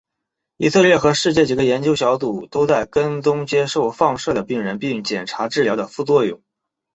[0.57, 6.41] 以色列和世界几个研究小组都在跟踪接受放射的病人并检查治疗的副作用。